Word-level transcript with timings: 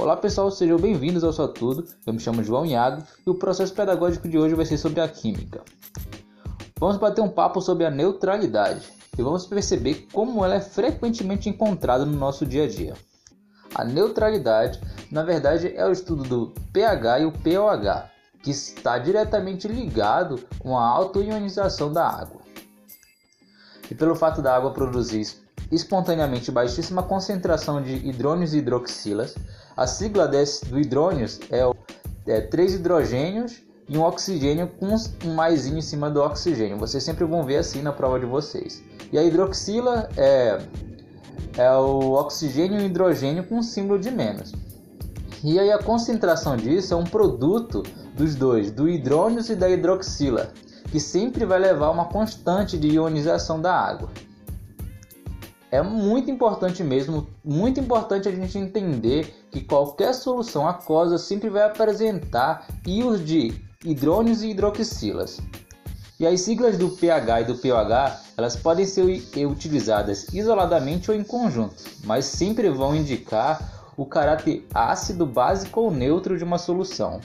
Olá 0.00 0.16
pessoal, 0.16 0.50
sejam 0.50 0.78
bem-vindos 0.78 1.22
ao 1.22 1.30
Só 1.30 1.46
Tudo. 1.46 1.84
Eu 2.06 2.14
me 2.14 2.20
chamo 2.20 2.42
João 2.42 2.64
Iago 2.64 3.02
e 3.26 3.28
o 3.28 3.34
processo 3.34 3.74
pedagógico 3.74 4.26
de 4.30 4.38
hoje 4.38 4.54
vai 4.54 4.64
ser 4.64 4.78
sobre 4.78 4.98
a 4.98 5.06
química. 5.06 5.62
Vamos 6.78 6.96
bater 6.96 7.20
um 7.20 7.28
papo 7.28 7.60
sobre 7.60 7.84
a 7.84 7.90
neutralidade 7.90 8.88
e 9.18 9.22
vamos 9.22 9.44
perceber 9.44 10.06
como 10.10 10.42
ela 10.42 10.54
é 10.54 10.60
frequentemente 10.60 11.50
encontrada 11.50 12.06
no 12.06 12.16
nosso 12.16 12.46
dia 12.46 12.64
a 12.64 12.66
dia. 12.66 12.94
A 13.74 13.84
neutralidade, 13.84 14.80
na 15.12 15.22
verdade, 15.22 15.70
é 15.76 15.86
o 15.86 15.92
estudo 15.92 16.22
do 16.22 16.54
pH 16.72 17.20
e 17.20 17.26
o 17.26 17.32
pOH, 17.32 18.08
que 18.42 18.50
está 18.50 18.96
diretamente 18.96 19.68
ligado 19.68 20.42
com 20.60 20.78
a 20.78 20.86
autoionização 20.86 21.92
da 21.92 22.08
água. 22.08 22.40
E 23.90 23.94
pelo 23.94 24.16
fato 24.16 24.40
da 24.40 24.56
água 24.56 24.72
produzir 24.72 25.26
espontaneamente 25.70 26.50
baixíssima 26.50 27.02
concentração 27.02 27.80
de 27.80 27.94
hidrônios 28.08 28.52
e 28.52 28.58
hidroxilas. 28.58 29.34
A 29.76 29.86
sigla 29.86 30.26
desse, 30.26 30.64
do 30.66 30.78
hidrônios 30.78 31.38
é, 31.50 31.62
é 32.26 32.40
3 32.40 32.74
hidrogênios 32.74 33.62
e 33.88 33.96
um 33.96 34.02
oxigênio 34.02 34.68
com 34.68 34.94
um 35.24 35.34
mais 35.34 35.66
em 35.66 35.80
cima 35.80 36.10
do 36.10 36.20
oxigênio. 36.20 36.78
Vocês 36.78 37.02
sempre 37.02 37.24
vão 37.24 37.44
ver 37.44 37.58
assim 37.58 37.82
na 37.82 37.92
prova 37.92 38.18
de 38.18 38.26
vocês. 38.26 38.82
E 39.12 39.18
a 39.18 39.22
hidroxila 39.22 40.08
é, 40.16 40.60
é 41.56 41.70
o 41.72 42.12
oxigênio 42.12 42.80
e 42.80 42.82
o 42.82 42.86
hidrogênio 42.86 43.44
com 43.44 43.56
um 43.56 43.62
símbolo 43.62 43.98
de 43.98 44.10
menos. 44.10 44.52
E 45.42 45.58
aí 45.58 45.72
a 45.72 45.78
concentração 45.78 46.56
disso 46.56 46.92
é 46.92 46.96
um 46.96 47.04
produto 47.04 47.82
dos 48.14 48.34
dois, 48.34 48.70
do 48.70 48.88
hidrônios 48.88 49.48
e 49.48 49.56
da 49.56 49.68
hidroxila, 49.70 50.52
que 50.90 51.00
sempre 51.00 51.46
vai 51.46 51.58
levar 51.58 51.90
uma 51.90 52.04
constante 52.06 52.76
de 52.76 52.88
ionização 52.88 53.60
da 53.60 53.74
água 53.74 54.10
é 55.70 55.80
muito 55.82 56.30
importante 56.30 56.82
mesmo, 56.82 57.28
muito 57.44 57.78
importante 57.78 58.28
a 58.28 58.32
gente 58.32 58.58
entender 58.58 59.46
que 59.50 59.60
qualquer 59.60 60.12
solução 60.14 60.66
aquosa 60.66 61.16
sempre 61.16 61.48
vai 61.48 61.62
apresentar 61.62 62.66
íons 62.86 63.24
de 63.24 63.54
hidrônios 63.84 64.42
e 64.42 64.50
hidroxilas. 64.50 65.40
E 66.18 66.26
as 66.26 66.40
siglas 66.42 66.76
do 66.76 66.90
pH 66.90 67.40
e 67.40 67.44
do 67.44 67.54
pOH, 67.54 68.20
elas 68.36 68.56
podem 68.56 68.84
ser 68.84 69.06
utilizadas 69.46 70.26
isoladamente 70.34 71.10
ou 71.10 71.16
em 71.16 71.24
conjunto, 71.24 71.82
mas 72.04 72.26
sempre 72.26 72.68
vão 72.68 72.94
indicar 72.94 73.92
o 73.96 74.04
caráter 74.04 74.66
ácido, 74.74 75.24
básico 75.24 75.80
ou 75.80 75.90
neutro 75.90 76.36
de 76.36 76.44
uma 76.44 76.58
solução. 76.58 77.20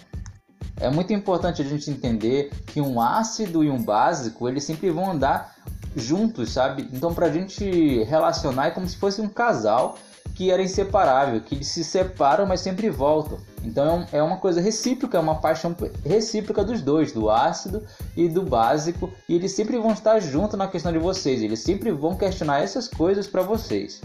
É 0.77 0.89
muito 0.89 1.11
importante 1.13 1.61
a 1.61 1.65
gente 1.65 1.89
entender 1.89 2.51
que 2.67 2.79
um 2.79 3.01
ácido 3.01 3.63
e 3.63 3.69
um 3.69 3.81
básico, 3.81 4.47
eles 4.47 4.63
sempre 4.63 4.89
vão 4.91 5.11
andar 5.11 5.55
juntos, 5.95 6.51
sabe? 6.51 6.87
Então, 6.93 7.13
para 7.13 7.27
a 7.27 7.31
gente 7.31 8.03
relacionar 8.03 8.67
é 8.67 8.71
como 8.71 8.87
se 8.87 8.97
fosse 8.97 9.21
um 9.21 9.29
casal 9.29 9.97
que 10.35 10.51
era 10.51 10.61
inseparável, 10.61 11.39
que 11.39 11.63
se 11.63 11.83
separam, 11.83 12.45
mas 12.45 12.59
sempre 12.59 12.89
voltam. 12.89 13.37
Então, 13.63 14.05
é, 14.11 14.17
é 14.17 14.23
uma 14.23 14.37
coisa 14.37 14.59
recíproca, 14.59 15.17
é 15.17 15.21
uma 15.21 15.35
paixão 15.35 15.75
recíproca 16.05 16.63
dos 16.63 16.81
dois, 16.81 17.13
do 17.13 17.29
ácido 17.29 17.83
e 18.17 18.27
do 18.27 18.43
básico, 18.43 19.09
e 19.29 19.35
eles 19.35 19.53
sempre 19.53 19.77
vão 19.77 19.93
estar 19.93 20.19
juntos 20.19 20.57
na 20.57 20.67
questão 20.67 20.91
de 20.91 20.99
vocês, 20.99 21.41
eles 21.41 21.59
sempre 21.59 21.91
vão 21.91 22.15
questionar 22.15 22.61
essas 22.61 22.87
coisas 22.87 23.27
para 23.27 23.41
vocês. 23.41 24.01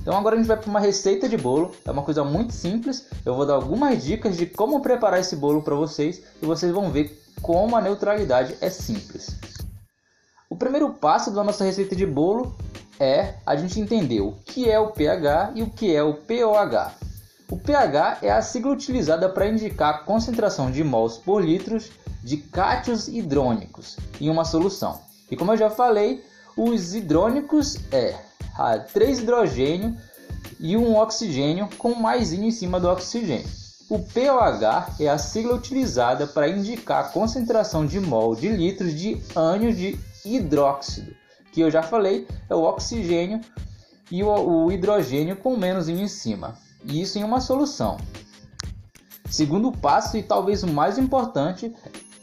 Então 0.00 0.16
agora 0.16 0.34
a 0.34 0.38
gente 0.38 0.48
vai 0.48 0.56
para 0.56 0.70
uma 0.70 0.80
receita 0.80 1.28
de 1.28 1.36
bolo, 1.36 1.72
é 1.84 1.90
uma 1.90 2.02
coisa 2.02 2.24
muito 2.24 2.54
simples. 2.54 3.06
Eu 3.24 3.34
vou 3.34 3.44
dar 3.44 3.54
algumas 3.54 4.02
dicas 4.02 4.36
de 4.36 4.46
como 4.46 4.80
preparar 4.80 5.20
esse 5.20 5.36
bolo 5.36 5.62
para 5.62 5.74
vocês 5.74 6.22
e 6.40 6.46
vocês 6.46 6.72
vão 6.72 6.90
ver 6.90 7.22
como 7.42 7.76
a 7.76 7.80
neutralidade 7.80 8.56
é 8.60 8.70
simples. 8.70 9.36
Primeiro 10.60 10.90
passo 10.90 11.30
da 11.30 11.42
nossa 11.42 11.64
receita 11.64 11.96
de 11.96 12.04
bolo 12.04 12.54
é 12.98 13.36
a 13.46 13.56
gente 13.56 13.80
entender 13.80 14.20
o 14.20 14.32
que 14.44 14.68
é 14.68 14.78
o 14.78 14.88
pH 14.88 15.52
e 15.54 15.62
o 15.62 15.70
que 15.70 15.96
é 15.96 16.02
o 16.02 16.12
pOH. 16.12 16.92
O 17.50 17.56
pH 17.56 18.18
é 18.20 18.30
a 18.30 18.42
sigla 18.42 18.70
utilizada 18.70 19.30
para 19.30 19.48
indicar 19.48 19.94
a 19.94 19.98
concentração 20.00 20.70
de 20.70 20.84
mols 20.84 21.16
por 21.16 21.42
litros 21.42 21.90
de 22.22 22.36
cátions 22.36 23.08
hidrônicos 23.08 23.96
em 24.20 24.28
uma 24.28 24.44
solução. 24.44 25.00
E 25.30 25.34
como 25.36 25.50
eu 25.50 25.56
já 25.56 25.70
falei, 25.70 26.22
os 26.54 26.94
hidrônicos 26.94 27.78
é 27.90 28.16
3 28.92 29.20
hidrogênio 29.20 29.96
e 30.60 30.76
um 30.76 30.94
oxigênio 30.94 31.70
com 31.78 31.94
mais 31.94 32.34
em 32.34 32.50
cima 32.50 32.78
do 32.78 32.86
oxigênio. 32.86 33.48
O 33.88 33.98
pOH 33.98 34.96
é 35.00 35.08
a 35.08 35.16
sigla 35.16 35.54
utilizada 35.54 36.26
para 36.26 36.50
indicar 36.50 37.00
a 37.00 37.08
concentração 37.08 37.86
de 37.86 37.98
mol 37.98 38.36
de 38.36 38.48
litros 38.48 38.94
de 38.94 39.20
ânion 39.34 39.72
de 39.72 39.98
hidróxido, 40.24 41.14
que 41.52 41.60
eu 41.60 41.70
já 41.70 41.82
falei, 41.82 42.26
é 42.48 42.54
o 42.54 42.62
oxigênio 42.62 43.40
e 44.10 44.22
o, 44.22 44.70
hidrogênio 44.70 45.36
com 45.36 45.56
menos 45.56 45.88
em 45.88 46.08
cima. 46.08 46.56
E 46.84 47.00
isso 47.00 47.18
em 47.18 47.24
uma 47.24 47.40
solução. 47.40 47.98
Segundo 49.30 49.70
passo 49.70 50.16
e 50.16 50.22
talvez 50.22 50.62
o 50.62 50.68
mais 50.68 50.98
importante 50.98 51.74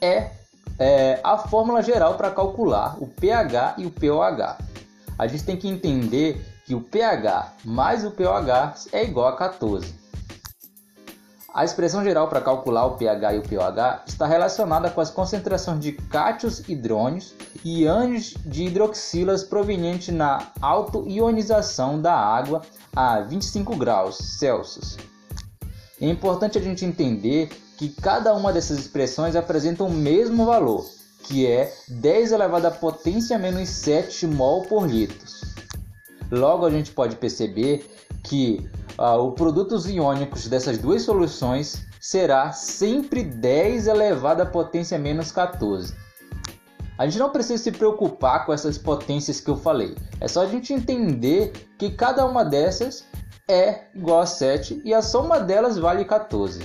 é, 0.01 0.31
é 0.77 1.19
a 1.23 1.37
fórmula 1.37 1.81
geral 1.81 2.15
para 2.15 2.31
calcular 2.31 2.97
o 3.01 3.07
pH 3.07 3.75
e 3.77 3.85
o 3.85 3.91
pOH. 3.91 4.57
A 5.17 5.27
gente 5.27 5.43
tem 5.43 5.57
que 5.57 5.67
entender 5.67 6.45
que 6.65 6.75
o 6.75 6.81
pH 6.81 7.53
mais 7.63 8.03
o 8.03 8.11
pOH 8.11 8.87
é 8.91 9.03
igual 9.05 9.29
a 9.29 9.37
14. 9.37 10.06
A 11.57 11.65
expressão 11.65 12.03
geral 12.03 12.27
para 12.27 12.39
calcular 12.39 12.85
o 12.85 12.97
pH 12.97 13.33
e 13.33 13.39
o 13.39 13.41
pOH 13.41 14.03
está 14.05 14.27
relacionada 14.27 14.91
com 14.91 15.01
as 15.01 15.09
concentrações 15.09 15.79
de 15.79 15.91
cátions 15.91 16.61
hidrônios 16.69 17.33
e 17.65 17.87
ânions 17.87 18.35
de 18.45 18.65
hidroxilas 18.65 19.43
provenientes 19.43 20.13
na 20.13 20.51
autoionização 20.61 21.99
da 21.99 22.13
água 22.13 22.61
a 22.95 23.21
25 23.21 23.75
graus 23.75 24.17
Celsius. 24.17 24.97
É 25.99 26.07
importante 26.07 26.59
a 26.59 26.61
gente 26.61 26.85
entender 26.85 27.49
que 27.75 27.89
cada 27.89 28.35
uma 28.35 28.53
dessas 28.53 28.77
expressões 28.77 29.35
apresenta 29.35 29.83
o 29.83 29.89
mesmo 29.89 30.45
valor, 30.45 30.85
que 31.23 31.47
é 31.47 31.73
10 31.87 32.33
elevado 32.33 32.67
à 32.67 32.71
potência 32.71 33.35
menos 33.39 33.67
7 33.69 34.27
mol 34.27 34.61
por 34.61 34.87
litro. 34.87 35.25
Logo 36.29 36.67
a 36.67 36.69
gente 36.69 36.91
pode 36.91 37.15
perceber 37.15 37.89
que 38.27 38.69
ah, 38.97 39.15
o 39.15 39.31
produtos 39.31 39.87
iônicos 39.87 40.47
dessas 40.47 40.77
duas 40.77 41.01
soluções 41.01 41.85
será 41.99 42.51
sempre 42.51 43.23
10 43.23 43.87
elevado 43.87 44.41
à 44.41 44.45
potência 44.45 44.97
menos 44.97 45.31
14. 45.31 45.93
A 46.97 47.05
gente 47.05 47.19
não 47.19 47.29
precisa 47.29 47.61
se 47.61 47.71
preocupar 47.71 48.45
com 48.45 48.53
essas 48.53 48.77
potências 48.77 49.39
que 49.39 49.49
eu 49.49 49.55
falei. 49.55 49.95
É 50.19 50.27
só 50.27 50.41
a 50.41 50.47
gente 50.47 50.73
entender 50.73 51.53
que 51.77 51.91
cada 51.91 52.25
uma 52.25 52.43
dessas 52.43 53.05
é 53.47 53.85
igual 53.93 54.21
a 54.21 54.25
7 54.25 54.81
e 54.83 54.93
a 54.93 55.01
soma 55.01 55.39
delas 55.39 55.77
vale 55.77 56.03
14. 56.05 56.61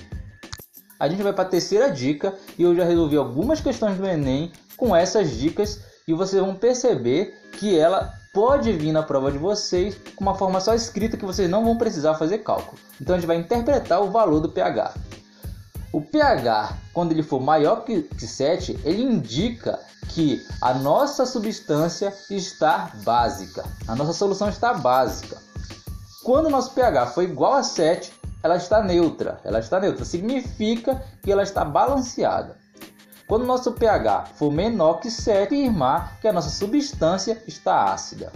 A 0.99 1.09
gente 1.09 1.23
vai 1.23 1.33
para 1.33 1.45
a 1.45 1.49
terceira 1.49 1.91
dica 1.91 2.35
e 2.59 2.63
eu 2.63 2.75
já 2.75 2.85
resolvi 2.85 3.17
algumas 3.17 3.61
questões 3.61 3.99
do 3.99 4.07
Enem 4.07 4.53
com 4.77 4.97
essas 4.97 5.31
dicas 5.33 5.81
e 6.09 6.15
vocês 6.15 6.41
vão 6.41 6.55
perceber 6.55 7.35
que 7.59 7.79
ela 7.79 8.13
pode 8.33 8.73
vir 8.73 8.93
na 8.93 9.03
prova 9.03 9.31
de 9.31 9.37
vocês 9.37 9.95
com 10.17 10.25
uma 10.25 10.35
forma 10.35 10.59
só 10.59 10.75
escrita 10.75 11.19
que 11.19 11.25
vocês 11.25 11.51
não 11.51 11.65
vão 11.65 11.77
precisar 11.77 12.15
fazer 12.15 12.39
cálculo. 12.39 12.79
Então 12.99 13.15
a 13.15 13.19
gente 13.19 13.27
vai 13.27 13.37
interpretar 13.37 14.01
o 14.01 14.11
valor 14.11 14.41
do 14.41 14.49
pH. 14.49 14.95
O 15.93 16.01
pH, 16.01 16.79
quando 16.95 17.13
ele 17.13 17.23
for 17.23 17.39
maior 17.39 17.85
que 17.85 18.09
7, 18.19 18.81
ele 18.85 19.03
indica 19.03 19.79
que 20.09 20.43
a 20.63 20.73
nossa 20.73 21.27
substância 21.27 22.15
está 22.31 22.91
básica. 23.05 23.65
A 23.87 23.95
nossa 23.95 24.15
solução 24.15 24.49
está 24.49 24.73
básica. 24.73 25.37
Quando 26.25 26.47
o 26.47 26.51
nosso 26.51 26.73
pH 26.73 27.09
for 27.09 27.23
igual 27.23 27.53
a 27.53 27.63
7, 27.63 28.11
ela 28.43 28.57
está 28.57 28.83
neutra. 28.83 29.41
Ela 29.45 29.59
está 29.59 29.79
neutra 29.79 30.07
significa 30.07 31.05
que 31.23 31.31
ela 31.31 31.43
está 31.43 31.67
balanceada. 31.67 32.62
Quando 33.33 33.47
nosso 33.47 33.73
pH 33.73 34.27
for 34.35 34.53
menor 34.53 35.01
que 35.01 35.11
7, 35.11 35.55
afirmar 35.55 36.21
que 36.21 36.29
a 36.29 36.33
nossa 36.35 36.51
substância 36.51 37.43
está 37.49 37.91
ácida. 37.91 38.31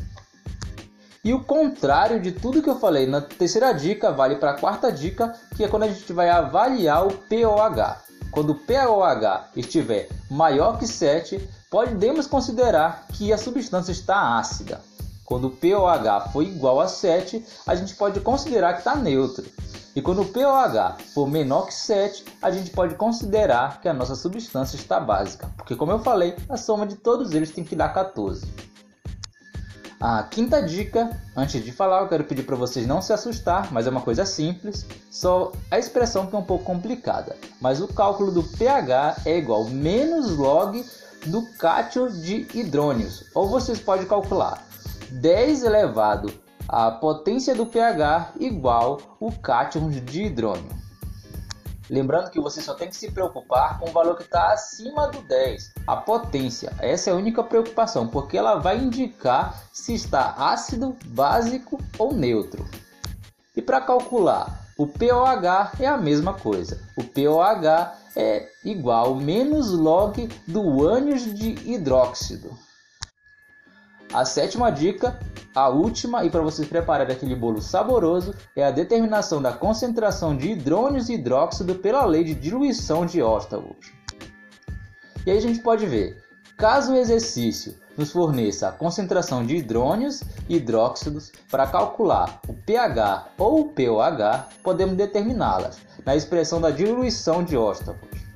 E 1.22 1.34
o 1.34 1.44
contrário 1.44 2.18
de 2.18 2.32
tudo 2.32 2.62
que 2.62 2.70
eu 2.70 2.80
falei 2.80 3.06
na 3.06 3.20
terceira 3.20 3.74
dica 3.74 4.10
vale 4.10 4.36
para 4.36 4.52
a 4.52 4.58
quarta 4.58 4.90
dica, 4.90 5.34
que 5.54 5.62
é 5.62 5.68
quando 5.68 5.82
a 5.82 5.88
gente 5.88 6.10
vai 6.14 6.30
avaliar 6.30 7.06
o 7.06 7.10
pOH. 7.10 7.98
Quando 8.30 8.52
o 8.52 8.54
pOH 8.54 9.50
estiver 9.54 10.08
maior 10.30 10.78
que 10.78 10.86
7, 10.86 11.46
podemos 11.70 12.26
considerar 12.26 13.06
que 13.12 13.34
a 13.34 13.36
substância 13.36 13.92
está 13.92 14.38
ácida. 14.38 14.80
Quando 15.26 15.48
o 15.48 15.50
pOH 15.50 16.30
for 16.32 16.42
igual 16.42 16.80
a 16.80 16.88
7, 16.88 17.44
a 17.66 17.74
gente 17.74 17.94
pode 17.96 18.20
considerar 18.20 18.72
que 18.72 18.78
está 18.78 18.96
neutro. 18.96 19.44
E 19.96 20.02
quando 20.02 20.20
o 20.20 20.26
pOH 20.26 20.98
for 21.14 21.26
menor 21.26 21.68
que 21.68 21.74
7, 21.74 22.22
a 22.42 22.50
gente 22.50 22.70
pode 22.70 22.96
considerar 22.96 23.80
que 23.80 23.88
a 23.88 23.94
nossa 23.94 24.14
substância 24.14 24.76
está 24.76 25.00
básica, 25.00 25.50
porque 25.56 25.74
como 25.74 25.90
eu 25.90 25.98
falei, 25.98 26.36
a 26.50 26.58
soma 26.58 26.86
de 26.86 26.96
todos 26.96 27.32
eles 27.32 27.50
tem 27.50 27.64
que 27.64 27.74
dar 27.74 27.88
14. 27.88 28.46
A 29.98 30.22
quinta 30.24 30.62
dica, 30.62 31.18
antes 31.34 31.64
de 31.64 31.72
falar, 31.72 32.02
eu 32.02 32.08
quero 32.08 32.24
pedir 32.24 32.42
para 32.42 32.54
vocês 32.54 32.86
não 32.86 33.00
se 33.00 33.10
assustar, 33.10 33.72
mas 33.72 33.86
é 33.86 33.90
uma 33.90 34.02
coisa 34.02 34.26
simples, 34.26 34.86
só 35.10 35.50
a 35.70 35.78
expressão 35.78 36.26
que 36.26 36.36
é 36.36 36.38
um 36.38 36.44
pouco 36.44 36.64
complicada. 36.64 37.34
Mas 37.58 37.80
o 37.80 37.88
cálculo 37.88 38.30
do 38.30 38.42
pH 38.42 39.22
é 39.24 39.38
igual 39.38 39.64
menos 39.64 40.36
log 40.36 40.84
do 41.24 41.40
cátion 41.54 42.08
de 42.08 42.46
hidrônios, 42.52 43.24
ou 43.34 43.48
vocês 43.48 43.80
podem 43.80 44.06
calcular 44.06 44.62
10 45.10 45.64
elevado 45.64 46.45
a 46.68 46.90
potência 46.90 47.54
do 47.54 47.66
pH 47.66 48.32
igual 48.40 48.98
o 49.20 49.30
cátion 49.32 49.88
de 49.88 50.24
hidrônio. 50.24 50.86
Lembrando 51.88 52.30
que 52.30 52.40
você 52.40 52.60
só 52.60 52.74
tem 52.74 52.88
que 52.88 52.96
se 52.96 53.12
preocupar 53.12 53.78
com 53.78 53.88
o 53.88 53.92
valor 53.92 54.16
que 54.16 54.24
está 54.24 54.52
acima 54.52 55.06
do 55.08 55.22
10, 55.22 55.72
a 55.86 55.96
potência. 55.96 56.72
Essa 56.80 57.10
é 57.10 57.12
a 57.12 57.16
única 57.16 57.44
preocupação, 57.44 58.08
porque 58.08 58.36
ela 58.36 58.56
vai 58.56 58.78
indicar 58.78 59.62
se 59.72 59.94
está 59.94 60.34
ácido, 60.36 60.96
básico 61.06 61.78
ou 61.96 62.12
neutro. 62.12 62.66
E 63.54 63.62
para 63.62 63.80
calcular 63.80 64.66
o 64.76 64.86
POH 64.86 65.72
é 65.80 65.86
a 65.86 65.96
mesma 65.96 66.34
coisa. 66.34 66.78
O 66.98 67.04
POH 67.04 67.94
é 68.14 68.48
igual 68.64 69.14
menos 69.14 69.70
log 69.70 70.28
do 70.46 70.86
ânion 70.86 71.16
de 71.16 71.54
hidróxido. 71.64 72.50
A 74.12 74.24
sétima 74.24 74.70
dica, 74.70 75.18
a 75.56 75.70
última 75.70 76.22
e 76.22 76.28
para 76.28 76.42
vocês 76.42 76.68
prepararem 76.68 77.16
aquele 77.16 77.34
bolo 77.34 77.62
saboroso, 77.62 78.34
é 78.54 78.62
a 78.62 78.70
determinação 78.70 79.40
da 79.40 79.54
concentração 79.54 80.36
de 80.36 80.50
hidrônios 80.50 81.08
e 81.08 81.14
hidróxido 81.14 81.76
pela 81.76 82.04
lei 82.04 82.24
de 82.24 82.34
diluição 82.34 83.06
de 83.06 83.22
Ostwald. 83.22 83.74
E 85.24 85.30
aí 85.30 85.38
a 85.38 85.40
gente 85.40 85.60
pode 85.60 85.86
ver, 85.86 86.22
caso 86.58 86.92
o 86.92 86.96
exercício 86.96 87.74
nos 87.96 88.12
forneça 88.12 88.68
a 88.68 88.72
concentração 88.72 89.46
de 89.46 89.56
hidrônios 89.56 90.22
e 90.46 90.56
hidróxidos 90.56 91.32
para 91.50 91.66
calcular 91.66 92.38
o 92.46 92.52
pH 92.52 93.28
ou 93.38 93.60
o 93.62 93.68
pOH, 93.70 94.48
podemos 94.62 94.94
determiná-las 94.94 95.78
na 96.04 96.14
expressão 96.14 96.60
da 96.60 96.70
diluição 96.70 97.42
de 97.42 97.56
Ostwald 97.56 98.26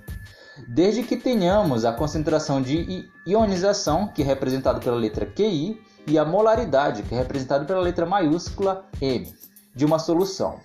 desde 0.67 1.03
que 1.03 1.17
tenhamos 1.17 1.85
a 1.85 1.93
concentração 1.93 2.63
de 2.63 3.09
ionização, 3.27 4.09
que 4.09 4.23
é 4.23 4.25
representado 4.25 4.81
pela 4.81 4.97
letra 4.97 5.27
QI, 5.27 5.81
e 6.07 6.19
a 6.19 6.25
molaridade, 6.25 7.03
que 7.03 7.15
é 7.15 7.19
representado 7.19 7.65
pela 7.65 7.81
letra 7.81 8.07
maiúscula 8.07 8.85
M, 9.01 9.33
de 9.75 9.85
uma 9.85 9.99
solução. 9.99 10.59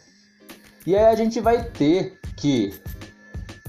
E 0.85 0.95
aí 0.95 1.05
a 1.05 1.15
gente 1.15 1.39
vai 1.39 1.63
ter 1.63 2.19
que 2.37 2.73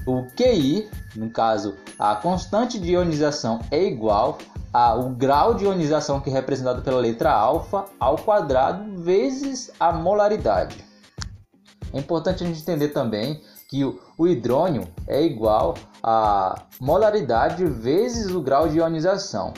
o 0.05 0.25
QI, 0.35 0.89
no 1.15 1.29
caso, 1.29 1.75
a 1.99 2.15
constante 2.15 2.79
de 2.79 2.91
ionização 2.91 3.59
é 3.71 3.83
igual 3.83 4.37
ao 4.71 5.09
grau 5.09 5.53
de 5.53 5.65
ionização 5.65 6.19
que 6.19 6.29
é 6.29 6.33
representado 6.33 6.81
pela 6.81 6.99
letra 6.99 7.31
alfa 7.31 7.85
ao 7.99 8.17
quadrado 8.17 9.01
vezes 9.01 9.71
a 9.79 9.91
molaridade. 9.91 10.85
É 11.93 11.99
importante 11.99 12.43
a 12.43 12.47
gente 12.47 12.61
entender 12.61 12.89
também 12.89 13.41
que 13.69 13.83
o 13.83 14.27
hidrônio 14.27 14.87
é 15.07 15.21
igual 15.21 15.75
a 16.01 16.63
molaridade 16.79 17.65
vezes 17.65 18.31
o 18.31 18.41
grau 18.41 18.69
de 18.69 18.77
ionização. 18.77 19.53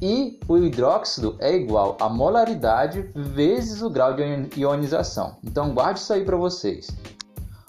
E 0.00 0.38
o 0.46 0.56
hidróxido 0.58 1.36
é 1.40 1.54
igual 1.54 1.96
a 2.00 2.08
molaridade 2.08 3.10
vezes 3.14 3.82
o 3.82 3.90
grau 3.90 4.14
de 4.14 4.60
ionização. 4.60 5.36
Então 5.42 5.74
guarde 5.74 5.98
isso 6.00 6.12
aí 6.12 6.24
para 6.24 6.36
vocês. 6.36 6.88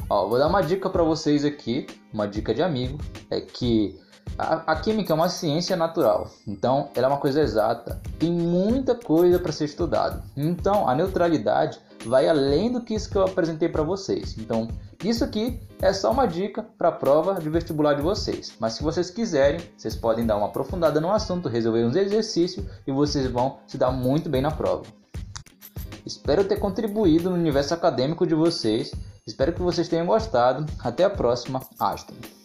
Ó, 0.09 0.27
vou 0.27 0.37
dar 0.37 0.47
uma 0.47 0.61
dica 0.61 0.89
para 0.89 1.03
vocês 1.03 1.45
aqui, 1.45 1.87
uma 2.13 2.27
dica 2.27 2.53
de 2.53 2.61
amigo, 2.63 2.97
é 3.29 3.41
que 3.41 3.99
a, 4.37 4.71
a, 4.71 4.75
química 4.75 5.13
é 5.13 5.15
uma 5.15 5.29
ciência 5.29 5.75
natural, 5.75 6.29
então 6.47 6.89
ela 6.95 7.07
é 7.07 7.09
uma 7.09 7.19
coisa 7.19 7.41
exata. 7.41 8.01
Tem 8.17 8.31
muita 8.31 8.95
coisa 8.95 9.39
para 9.39 9.51
ser 9.51 9.65
estudado. 9.65 10.23
Então 10.35 10.87
a 10.87 10.95
neutralidade 10.95 11.79
vai 12.05 12.27
além 12.27 12.71
do 12.71 12.81
que 12.81 12.93
isso 12.93 13.09
que 13.09 13.17
eu 13.17 13.23
apresentei 13.23 13.69
para 13.69 13.83
vocês. 13.83 14.37
Então 14.37 14.67
isso 15.03 15.23
aqui 15.23 15.59
é 15.81 15.93
só 15.93 16.11
uma 16.11 16.25
dica 16.25 16.63
para 16.77 16.89
a 16.89 16.91
prova 16.91 17.35
de 17.35 17.49
vestibular 17.49 17.93
de 17.93 18.01
vocês. 18.01 18.53
Mas 18.59 18.73
se 18.73 18.83
vocês 18.83 19.09
quiserem, 19.09 19.61
vocês 19.77 19.95
podem 19.95 20.25
dar 20.25 20.37
uma 20.37 20.47
aprofundada 20.47 20.99
no 20.99 21.11
assunto, 21.11 21.49
resolver 21.49 21.85
uns 21.85 21.95
exercícios 21.95 22.65
e 22.85 22.91
vocês 22.91 23.29
vão 23.31 23.59
se 23.67 23.77
dar 23.77 23.91
muito 23.91 24.29
bem 24.29 24.41
na 24.41 24.51
prova. 24.51 24.83
Espero 26.05 26.43
ter 26.43 26.57
contribuído 26.57 27.29
no 27.29 27.35
universo 27.35 27.73
acadêmico 27.73 28.25
de 28.25 28.33
vocês. 28.33 28.91
Espero 29.27 29.53
que 29.53 29.61
vocês 29.61 29.87
tenham 29.87 30.05
gostado. 30.05 30.65
Até 30.79 31.03
a 31.03 31.09
próxima. 31.09 31.61
Aston. 31.79 32.38